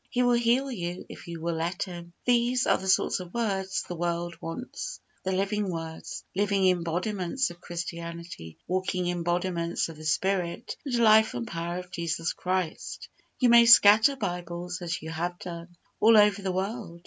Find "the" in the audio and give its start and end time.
2.79-2.87, 3.83-3.93, 5.23-5.31, 9.97-10.03, 16.41-16.51